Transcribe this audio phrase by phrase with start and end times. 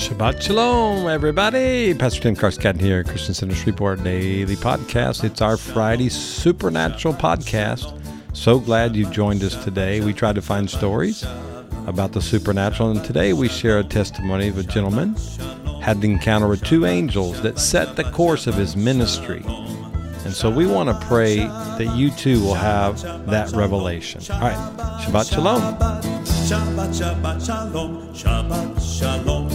[0.00, 1.92] Shabbat Shalom, everybody.
[1.92, 5.24] Pastor Tim Carscadden here, Christian Center Shreveport Daily Podcast.
[5.24, 8.00] It's our Friday Supernatural Podcast.
[8.32, 10.00] So glad you joined us today.
[10.00, 11.22] We try to find stories
[11.86, 15.14] about the supernatural, and today we share a testimony of a gentleman
[15.82, 19.42] had an encounter with two angels that set the course of his ministry.
[20.24, 24.22] And so we want to pray that you too will have that revelation.
[24.32, 24.56] All right,
[25.02, 25.60] Shabbat Shalom.
[26.50, 29.49] Shabbat, Shalom, Shabbat, Shalom,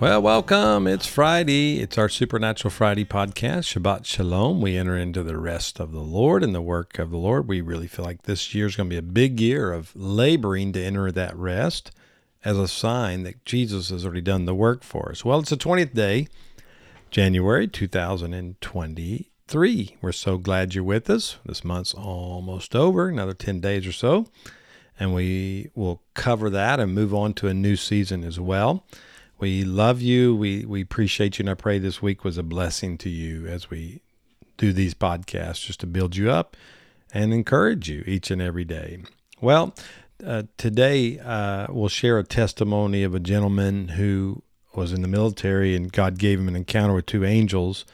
[0.00, 0.86] Well, welcome.
[0.86, 1.80] It's Friday.
[1.80, 4.62] It's our Supernatural Friday podcast, Shabbat Shalom.
[4.62, 7.46] We enter into the rest of the Lord and the work of the Lord.
[7.46, 10.72] We really feel like this year is going to be a big year of laboring
[10.72, 11.90] to enter that rest
[12.42, 15.22] as a sign that Jesus has already done the work for us.
[15.22, 16.28] Well, it's the 20th day,
[17.10, 19.96] January 2023.
[20.00, 21.36] We're so glad you're with us.
[21.44, 24.28] This month's almost over, another 10 days or so.
[24.98, 28.86] And we will cover that and move on to a new season as well.
[29.40, 30.36] We love you.
[30.36, 31.44] We, we appreciate you.
[31.44, 34.02] And I pray this week was a blessing to you as we
[34.58, 36.58] do these podcasts just to build you up
[37.14, 39.02] and encourage you each and every day.
[39.40, 39.74] Well,
[40.24, 44.42] uh, today uh, we'll share a testimony of a gentleman who
[44.74, 47.86] was in the military and God gave him an encounter with two angels.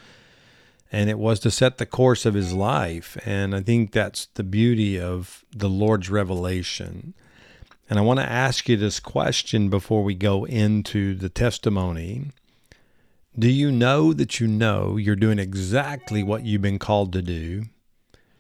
[0.91, 3.17] And it was to set the course of his life.
[3.25, 7.15] And I think that's the beauty of the Lord's revelation.
[7.89, 12.33] And I want to ask you this question before we go into the testimony.
[13.39, 17.65] Do you know that you know you're doing exactly what you've been called to do?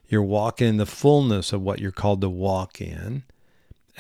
[0.08, 3.22] You're walking in the fullness of what you're called to walk in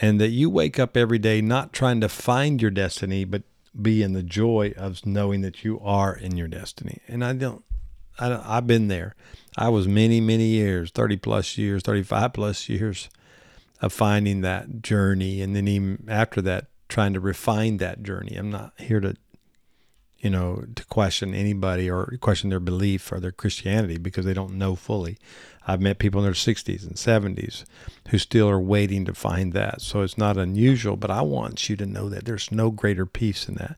[0.00, 3.42] and that you wake up every day not trying to find your destiny, but
[3.80, 7.00] be in the joy of knowing that you are in your destiny.
[7.08, 7.64] And I don't,
[8.18, 9.14] I don't, I've been there.
[9.56, 13.08] I was many, many years, 30 plus years, 35 plus years
[13.80, 15.42] of finding that journey.
[15.42, 18.36] And then even after that, trying to refine that journey.
[18.36, 19.16] I'm not here to,
[20.18, 24.54] you know, to question anybody or question their belief or their Christianity because they don't
[24.54, 25.18] know fully.
[25.66, 27.64] I've met people in their 60s and 70s
[28.08, 29.80] who still are waiting to find that.
[29.80, 33.48] So it's not unusual, but I want you to know that there's no greater peace
[33.48, 33.76] in that.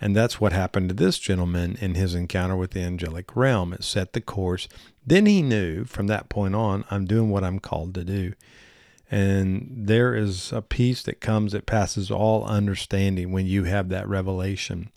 [0.00, 3.72] And that's what happened to this gentleman in his encounter with the angelic realm.
[3.72, 4.68] It set the course.
[5.06, 8.32] Then he knew from that point on, I'm doing what I'm called to do.
[9.10, 14.08] And there is a peace that comes that passes all understanding when you have that
[14.08, 14.90] revelation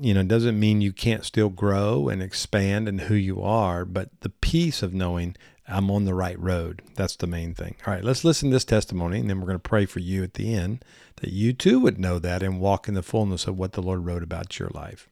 [0.00, 4.08] you know, doesn't mean you can't still grow and expand in who you are, but
[4.20, 5.36] the peace of knowing
[5.68, 6.82] I'm on the right road.
[6.94, 7.76] That's the main thing.
[7.86, 10.22] All right, let's listen to this testimony, and then we're going to pray for you
[10.22, 10.84] at the end
[11.16, 14.04] that you too would know that and walk in the fullness of what the Lord
[14.04, 15.08] wrote about your life.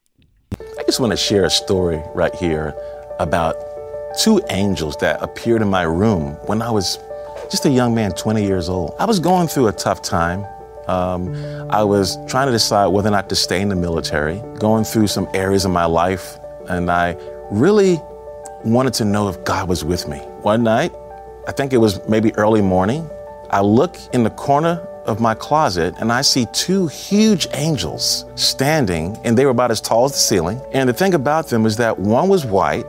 [0.61, 2.75] I just want to share a story right here
[3.19, 3.57] about
[4.19, 6.99] two angels that appeared in my room when I was
[7.51, 8.95] just a young man, 20 years old.
[8.99, 10.45] I was going through a tough time.
[10.87, 11.35] Um,
[11.71, 15.07] I was trying to decide whether or not to stay in the military, going through
[15.07, 16.39] some areas of my life,
[16.69, 17.17] and I
[17.51, 17.99] really
[18.65, 20.19] wanted to know if God was with me.
[20.43, 20.93] One night,
[21.47, 23.09] I think it was maybe early morning,
[23.51, 29.17] I look in the corner of my closet and I see two huge angels standing,
[29.25, 30.61] and they were about as tall as the ceiling.
[30.73, 32.87] And the thing about them is that one was white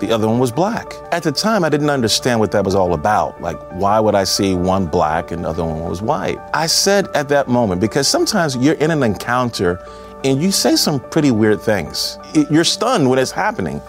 [0.00, 0.94] the other one was black.
[1.12, 3.40] At the time, I didn't understand what that was all about.
[3.40, 6.38] Like, why would I see one black and the other one was white?
[6.52, 9.80] I said at that moment, because sometimes you're in an encounter
[10.24, 12.18] and you say some pretty weird things.
[12.50, 13.80] You're stunned when it's happening.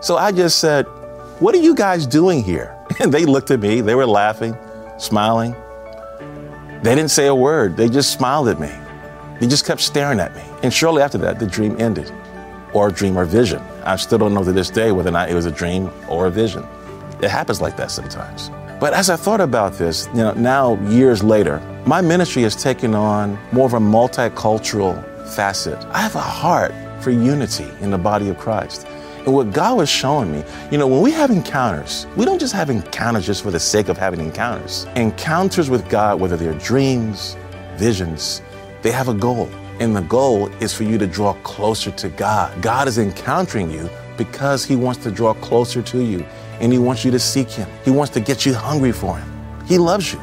[0.00, 0.86] So I just said,
[1.40, 2.76] What are you guys doing here?
[3.00, 4.56] And they looked at me, they were laughing,
[4.98, 5.54] smiling.
[6.82, 8.72] They didn't say a word, they just smiled at me.
[9.38, 10.42] They just kept staring at me.
[10.62, 12.12] And shortly after that, the dream ended
[12.72, 13.60] or dream or vision.
[13.84, 16.26] I still don't know to this day whether or not it was a dream or
[16.26, 16.66] a vision.
[17.22, 18.50] It happens like that sometimes.
[18.80, 22.94] But as I thought about this, you know, now years later, my ministry has taken
[22.94, 25.78] on more of a multicultural facet.
[25.90, 26.72] I have a heart
[27.02, 28.86] for unity in the body of Christ.
[29.26, 32.54] And what God was showing me, you know, when we have encounters, we don't just
[32.54, 34.86] have encounters just for the sake of having encounters.
[34.96, 37.36] Encounters with God, whether they're dreams,
[37.76, 38.40] visions,
[38.80, 39.50] they have a goal.
[39.80, 42.62] And the goal is for you to draw closer to God.
[42.62, 43.88] God is encountering you
[44.18, 46.22] because He wants to draw closer to you
[46.60, 47.66] and He wants you to seek Him.
[47.82, 49.66] He wants to get you hungry for Him.
[49.66, 50.20] He loves you.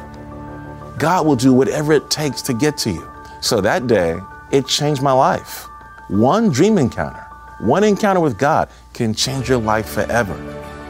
[0.96, 3.10] God will do whatever it takes to get to you.
[3.40, 4.20] So that day,
[4.52, 5.66] it changed my life.
[6.08, 7.26] One dream encounter,
[7.58, 10.36] one encounter with God can change your life forever.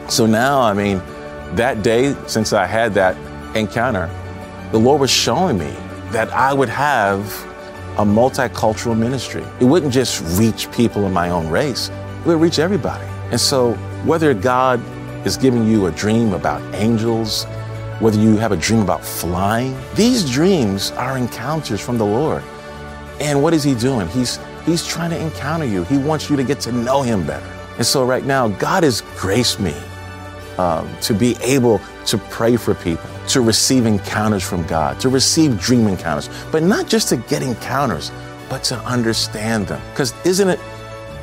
[0.09, 0.99] So now, I mean,
[1.55, 3.17] that day, since I had that
[3.55, 4.09] encounter,
[4.71, 5.75] the Lord was showing me
[6.11, 7.48] that I would have
[7.99, 9.43] a multicultural ministry.
[9.59, 13.05] It wouldn't just reach people in my own race, it would reach everybody.
[13.29, 13.73] And so,
[14.05, 14.81] whether God
[15.27, 17.43] is giving you a dream about angels,
[17.99, 22.41] whether you have a dream about flying, these dreams are encounters from the Lord.
[23.19, 24.07] And what is He doing?
[24.07, 25.83] He's He's trying to encounter you.
[25.83, 27.45] He wants you to get to know Him better.
[27.77, 29.75] And so, right now, God has graced me
[30.57, 35.59] um, to be able to pray for people, to receive encounters from God, to receive
[35.59, 38.11] dream encounters, but not just to get encounters,
[38.49, 39.81] but to understand them.
[39.91, 40.59] Because isn't it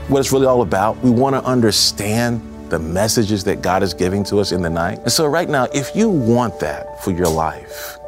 [0.09, 0.97] what it's really all about?
[1.03, 4.99] We want to understand the messages that God is giving to us in the night.
[5.01, 7.99] And so, right now, if you want that for your life,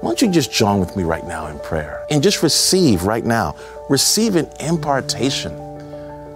[0.00, 3.24] why don't you just join with me right now in prayer and just receive right
[3.24, 3.56] now,
[3.88, 5.52] receive an impartation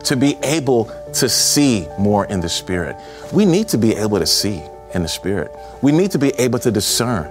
[0.00, 2.97] to be able to see more in the Spirit.
[3.33, 4.62] We need to be able to see
[4.94, 5.50] in the Spirit.
[5.83, 7.31] We need to be able to discern.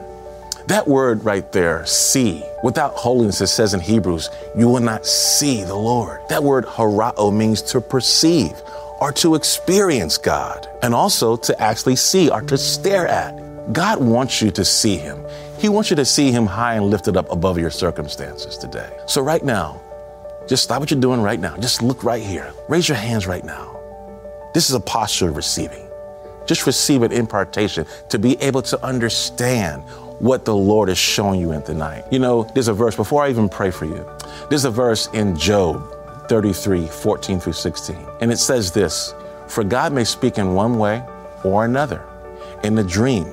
[0.67, 5.63] That word right there, see, without holiness, it says in Hebrews, you will not see
[5.63, 6.21] the Lord.
[6.29, 8.53] That word harao means to perceive
[9.01, 13.73] or to experience God, and also to actually see or to stare at.
[13.73, 15.25] God wants you to see Him.
[15.57, 18.89] He wants you to see Him high and lifted up above your circumstances today.
[19.07, 19.81] So, right now,
[20.47, 21.57] just stop what you're doing right now.
[21.57, 22.53] Just look right here.
[22.69, 23.75] Raise your hands right now.
[24.53, 25.90] This is a posture of receiving.
[26.45, 29.83] Just receive an impartation to be able to understand
[30.19, 32.05] what the Lord is showing you in the night.
[32.11, 34.05] You know, there's a verse, before I even pray for you,
[34.49, 35.83] there's a verse in Job
[36.29, 37.97] 33, 14 through 16.
[38.21, 39.13] And it says this
[39.47, 41.03] For God may speak in one way
[41.43, 42.03] or another,
[42.63, 43.25] in a dream,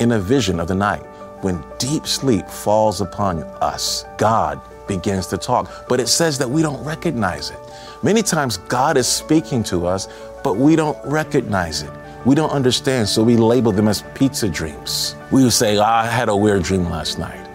[0.00, 1.02] in a vision of the night.
[1.42, 5.70] When deep sleep falls upon us, God begins to talk.
[5.88, 7.58] But it says that we don't recognize it.
[8.02, 10.08] Many times God is speaking to us,
[10.42, 11.90] but we don't recognize it.
[12.24, 15.14] We don't understand, so we label them as pizza dreams.
[15.30, 17.46] We would say, oh, I had a weird dream last night.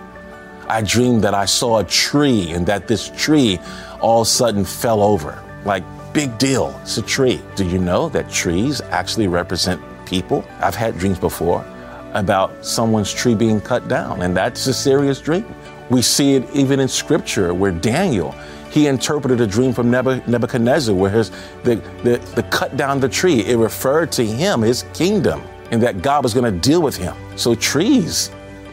[0.68, 3.60] I dreamed that I saw a tree and that this tree
[4.00, 5.44] all of a sudden fell over.
[5.66, 5.84] Like,
[6.14, 7.42] big deal, it's a tree.
[7.56, 10.46] Do you know that trees actually represent people?
[10.60, 11.66] I've had dreams before
[12.14, 15.46] about someone's tree being cut down, and that's a serious dream.
[15.90, 18.36] We see it even in scripture where Daniel,
[18.70, 21.32] he interpreted a dream from Nebuchadnezzar where his,
[21.64, 26.02] the, the, the cut down the tree, it referred to him, his kingdom, and that
[26.02, 27.16] God was going to deal with him.
[27.36, 28.32] So trees,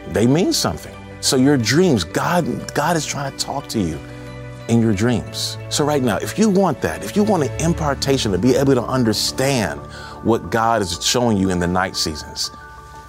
[0.09, 0.95] they mean something.
[1.19, 3.99] So your dreams, God, God is trying to talk to you
[4.67, 5.57] in your dreams.
[5.69, 8.75] So right now, if you want that, if you want an impartation to be able
[8.75, 9.79] to understand
[10.23, 12.51] what God is showing you in the night seasons,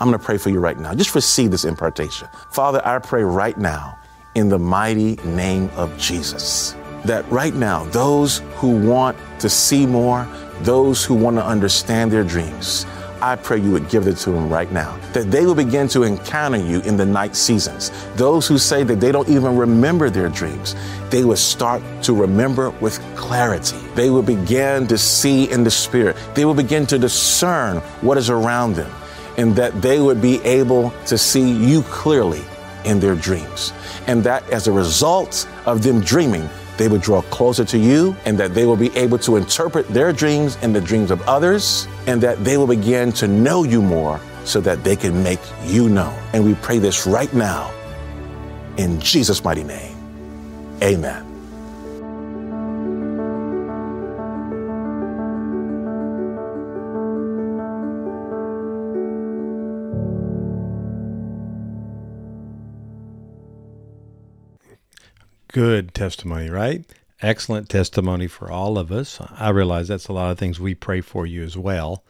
[0.01, 0.95] I'm going to pray for you right now.
[0.95, 2.29] Just receive this impartation.
[2.51, 3.99] Father, I pray right now
[4.37, 10.27] in the mighty name of Jesus that right now, those who want to see more,
[10.63, 12.87] those who want to understand their dreams,
[13.21, 14.97] I pray you would give it to them right now.
[15.13, 17.91] That they will begin to encounter you in the night seasons.
[18.15, 20.77] Those who say that they don't even remember their dreams,
[21.11, 23.79] they will start to remember with clarity.
[23.95, 26.17] They will begin to see in the spirit.
[26.35, 28.91] They will begin to discern what is around them
[29.37, 32.43] and that they would be able to see you clearly
[32.85, 33.73] in their dreams.
[34.07, 36.49] And that as a result of them dreaming,
[36.79, 40.13] they would draw closer to you and that they will be able to interpret their
[40.13, 44.21] dreams and the dreams of others and that they will begin to know you more
[44.45, 46.19] so that they can make you known.
[46.33, 47.71] And we pray this right now
[48.79, 49.97] in Jesus' mighty name.
[50.83, 51.28] Amen.
[65.51, 66.85] Good testimony, right?
[67.23, 69.19] Excellent testimony for all of us.
[69.35, 72.05] I realize that's a lot of things we pray for you as well.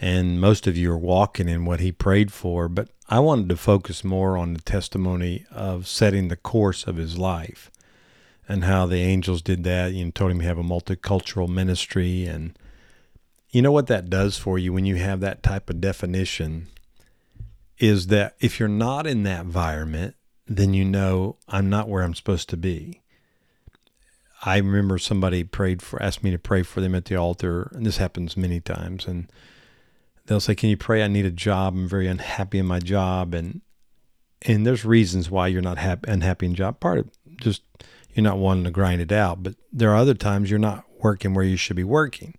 [0.00, 3.56] And most of you are walking in what he prayed for, but I wanted to
[3.56, 7.70] focus more on the testimony of setting the course of his life
[8.48, 9.92] and how the angels did that.
[9.92, 12.26] You know, told him to have a multicultural ministry.
[12.26, 12.58] And
[13.50, 16.66] you know what that does for you when you have that type of definition
[17.78, 20.16] is that if you're not in that environment,
[20.48, 23.02] then you know I'm not where I'm supposed to be.
[24.42, 27.84] I remember somebody prayed for asked me to pray for them at the altar, and
[27.84, 29.06] this happens many times.
[29.06, 29.30] And
[30.26, 31.02] they'll say, "Can you pray?
[31.02, 31.74] I need a job.
[31.74, 33.60] I'm very unhappy in my job." And
[34.42, 36.80] and there's reasons why you're not happy, unhappy in job.
[36.80, 37.62] Part of just
[38.14, 41.34] you're not wanting to grind it out, but there are other times you're not working
[41.34, 42.34] where you should be working.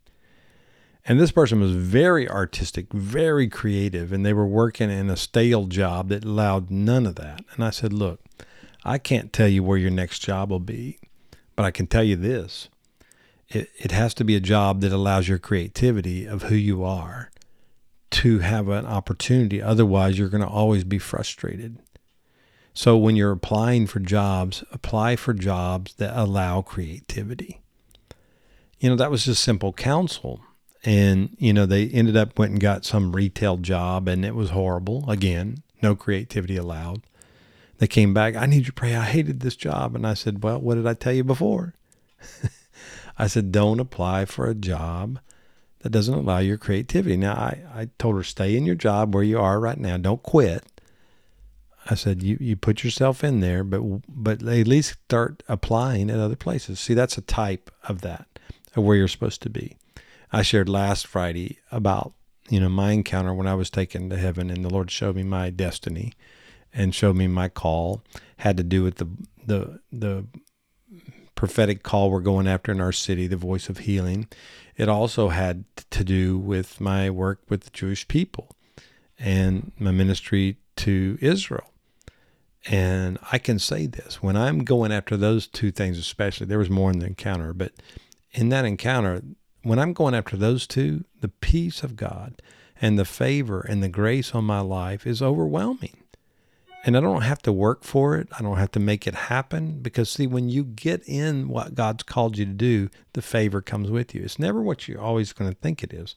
[1.06, 5.66] And this person was very artistic, very creative, and they were working in a stale
[5.66, 7.44] job that allowed none of that.
[7.54, 8.22] And I said, Look,
[8.84, 11.00] I can't tell you where your next job will be,
[11.56, 12.70] but I can tell you this
[13.50, 17.32] it, it has to be a job that allows your creativity of who you are
[18.12, 19.62] to have an opportunity.
[19.62, 21.80] Otherwise, you're going to always be frustrated.
[22.74, 27.62] So when you're applying for jobs, apply for jobs that allow creativity.
[28.80, 30.42] You know, that was just simple counsel
[30.84, 34.52] and you know they ended up went and got some retail job and it was
[34.52, 35.10] horrible.
[35.10, 37.02] Again no creativity allowed.
[37.78, 39.96] They came back i need you to pray i hated this job.
[39.96, 41.74] And i said well what did i tell you before?
[43.18, 45.20] I said don't apply for a job
[45.80, 47.18] that doesn't allow your creativity.
[47.18, 49.98] Now i, I told her stay in your job where you are right now.
[49.98, 50.64] Don't quit.
[51.90, 56.20] I said you, you put yourself in there but but at least start applying at
[56.20, 56.80] other places.
[56.80, 58.28] See that's a type of that
[58.76, 59.76] of where you're supposed to be
[60.32, 62.14] I shared last Friday about,
[62.50, 65.24] you know, my encounter when I was taken to heaven and the Lord showed me
[65.24, 66.14] my destiny
[66.74, 68.04] and showed me my call
[68.38, 69.08] had to do with the
[69.46, 70.26] the the
[71.36, 74.28] prophetic call we're going after in our city, the voice of healing.
[74.76, 78.52] It also had to do with my work with the Jewish people
[79.18, 81.72] and my ministry to Israel.
[82.66, 86.70] And I can say this when I'm going after those two things, especially, there was
[86.70, 87.72] more in the encounter, but
[88.32, 89.22] in that encounter,
[89.64, 92.42] when I'm going after those two, the peace of God
[92.82, 96.04] and the favor and the grace on my life is overwhelming.
[96.86, 98.30] And I don't have to work for it.
[98.38, 102.04] I don't have to make it happen because, see, when you get in what God's
[102.04, 104.24] called you to do, the favor comes with you.
[104.24, 106.16] It's never what you're always going to think it is.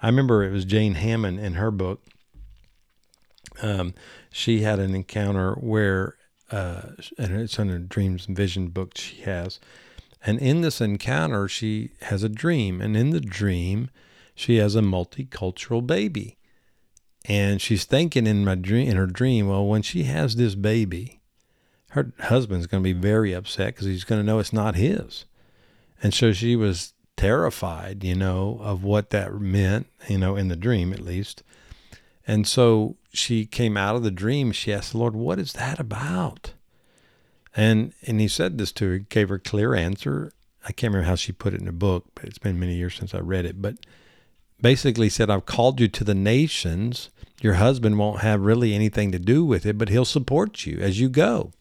[0.00, 2.02] I remember it was Jane Hamon in her book.
[3.60, 3.94] Um,
[4.30, 6.14] she had an encounter where,
[6.52, 6.82] uh,
[7.18, 9.58] and it's in a dreams and vision book she has,
[10.26, 12.80] and in this encounter, she has a dream.
[12.80, 13.90] And in the dream,
[14.34, 16.36] she has a multicultural baby.
[17.26, 21.20] And she's thinking in my dream, in her dream, well, when she has this baby,
[21.90, 25.26] her husband's going to be very upset because he's going to know it's not his.
[26.02, 30.56] And so she was terrified, you know, of what that meant, you know, in the
[30.56, 31.44] dream at least.
[32.26, 34.50] And so she came out of the dream.
[34.50, 36.52] She asked the Lord, What is that about?
[37.56, 40.32] And and he said this to her, gave her a clear answer.
[40.64, 42.96] I can't remember how she put it in a book, but it's been many years
[42.96, 43.62] since I read it.
[43.62, 43.76] But
[44.60, 47.10] basically said, I've called you to the nations.
[47.40, 51.00] Your husband won't have really anything to do with it, but he'll support you as
[51.00, 51.52] you go.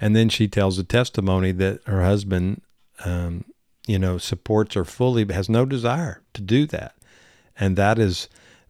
[0.00, 2.62] And then she tells a testimony that her husband,
[3.04, 3.44] um,
[3.86, 6.94] you know, supports her fully, but has no desire to do that.
[7.58, 8.28] And that is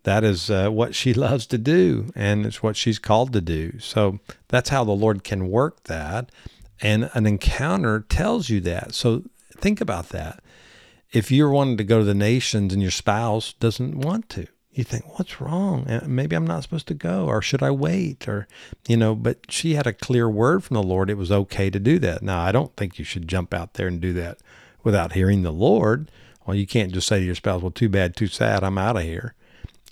[0.08, 3.78] that is uh, what she loves to do and it's what she's called to do.
[3.78, 6.32] So that's how the Lord can work that.
[6.80, 8.94] And an encounter tells you that.
[8.94, 9.24] So
[9.58, 10.40] think about that.
[11.12, 14.84] If you're wanting to go to the nations and your spouse doesn't want to, you
[14.84, 15.86] think, what's wrong?
[15.88, 18.28] Uh, maybe I'm not supposed to go, or should I wait?
[18.28, 18.46] Or,
[18.86, 21.10] you know, but she had a clear word from the Lord.
[21.10, 22.22] It was okay to do that.
[22.22, 24.38] Now, I don't think you should jump out there and do that
[24.84, 26.10] without hearing the Lord.
[26.46, 28.96] Well, you can't just say to your spouse, well, too bad, too sad, I'm out
[28.96, 29.34] of here.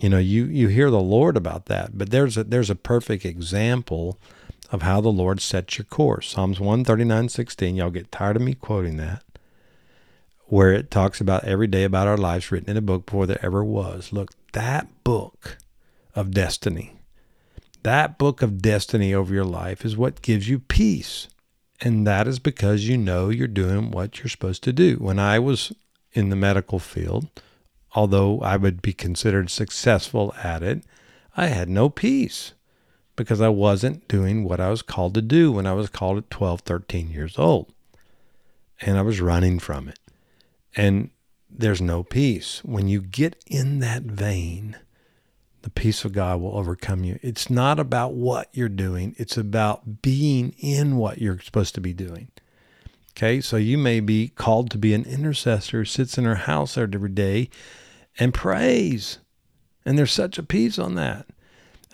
[0.01, 3.25] You know, you you hear the Lord about that, but there's a there's a perfect
[3.25, 4.19] example
[4.71, 6.29] of how the Lord sets your course.
[6.29, 7.77] Psalms 139, 16.
[7.77, 9.23] Y'all get tired of me quoting that.
[10.47, 13.45] Where it talks about every day about our lives written in a book before there
[13.45, 14.13] ever was.
[14.13, 15.59] Look, that book
[16.15, 16.95] of destiny,
[17.83, 21.29] that book of destiny over your life is what gives you peace.
[21.81, 24.97] And that is because you know you're doing what you're supposed to do.
[24.97, 25.73] When I was
[26.13, 27.29] in the medical field,
[27.95, 30.85] although I would be considered successful at it,
[31.37, 32.53] I had no peace
[33.17, 36.31] because I wasn't doing what I was called to do when I was called at
[36.31, 37.73] 12, 13 years old.
[38.81, 39.99] And I was running from it.
[40.77, 41.11] And
[41.51, 42.63] there's no peace.
[42.63, 44.77] When you get in that vein,
[45.63, 47.19] the peace of God will overcome you.
[47.23, 51.93] It's not about what you're doing, it's about being in what you're supposed to be
[51.93, 52.29] doing.
[53.17, 56.77] Okay, so you may be called to be an intercessor, who sits in her house
[56.77, 57.49] every day
[58.19, 59.21] and prays.
[59.87, 61.25] And there's such a peace on that.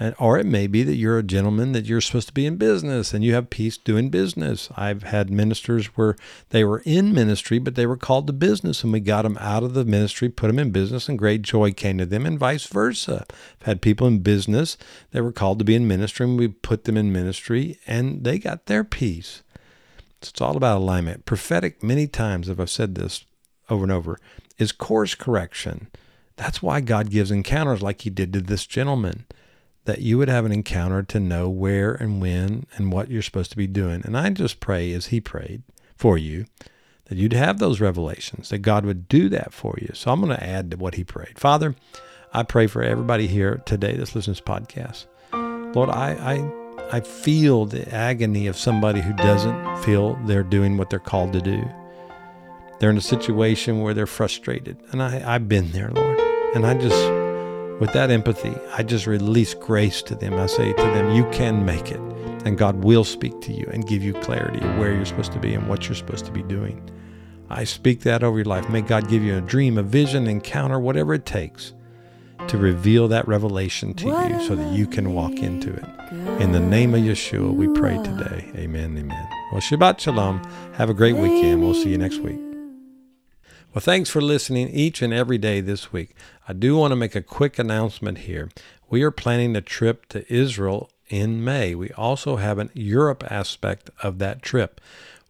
[0.00, 2.56] And, or it may be that you're a gentleman that you're supposed to be in
[2.56, 4.68] business and you have peace doing business.
[4.76, 6.16] I've had ministers where
[6.48, 9.62] they were in ministry, but they were called to business, and we got them out
[9.62, 12.66] of the ministry, put them in business, and great joy came to them, and vice
[12.66, 13.26] versa.
[13.60, 14.76] I've had people in business
[15.12, 18.40] that were called to be in ministry, and we put them in ministry, and they
[18.40, 19.41] got their peace.
[20.28, 21.24] It's all about alignment.
[21.24, 23.24] Prophetic, many times, if I've said this
[23.68, 24.18] over and over,
[24.58, 25.88] is course correction.
[26.36, 29.26] That's why God gives encounters like he did to this gentleman,
[29.84, 33.50] that you would have an encounter to know where and when and what you're supposed
[33.50, 34.02] to be doing.
[34.04, 35.62] And I just pray as he prayed
[35.96, 36.46] for you
[37.06, 39.90] that you'd have those revelations, that God would do that for you.
[39.94, 41.38] So I'm going to add to what he prayed.
[41.38, 41.74] Father,
[42.32, 45.06] I pray for everybody here today that's listening to this podcast.
[45.74, 50.90] Lord, I, I, I feel the agony of somebody who doesn't feel they're doing what
[50.90, 51.62] they're called to do.
[52.78, 54.76] They're in a situation where they're frustrated.
[54.90, 56.18] And I, I've been there, Lord.
[56.54, 60.34] And I just, with that empathy, I just release grace to them.
[60.34, 62.00] I say to them, You can make it.
[62.44, 65.38] And God will speak to you and give you clarity of where you're supposed to
[65.38, 66.90] be and what you're supposed to be doing.
[67.48, 68.68] I speak that over your life.
[68.68, 71.72] May God give you a dream, a vision, encounter, whatever it takes
[72.48, 75.84] to reveal that revelation to you so that you can walk into it.
[76.12, 78.52] In the name of Yeshua, we pray today.
[78.57, 78.99] Amen.
[78.99, 79.28] Amen.
[79.50, 80.42] Well, Shabbat Shalom.
[80.75, 81.62] Have a great weekend.
[81.62, 82.38] We'll see you next week.
[83.73, 86.14] Well, thanks for listening each and every day this week.
[86.47, 88.50] I do want to make a quick announcement here.
[88.90, 91.75] We are planning a trip to Israel in May.
[91.75, 94.83] We also have an Europe aspect of that trip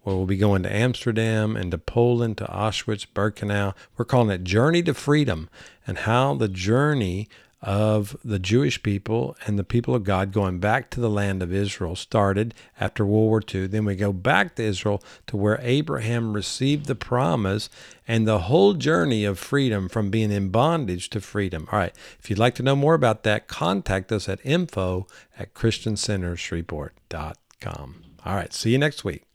[0.02, 3.72] where we'll be going to Amsterdam and to Poland, to Auschwitz, Birkenau.
[3.96, 5.48] We're calling it Journey to Freedom
[5.86, 7.28] and how the journey
[7.62, 11.50] of the Jewish people and the people of God going back to the land of
[11.52, 13.68] Israel started after World War II.
[13.68, 17.68] Then we go back to Israel to where Abraham received the promise
[18.08, 21.68] and the whole journey of freedom from being in bondage to freedom.
[21.70, 21.94] All right.
[22.18, 25.06] If you'd like to know more about that, contact us at info
[25.38, 27.94] at christiancentershreveport.com.
[28.24, 28.52] All right.
[28.52, 29.31] See you next week.